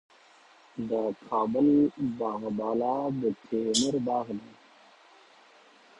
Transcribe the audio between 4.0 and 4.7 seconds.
باغ دی